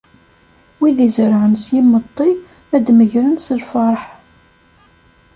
[0.79, 2.29] Wid izerrɛen s yimeṭṭi,
[2.75, 4.01] ad d-megren s lferḥ.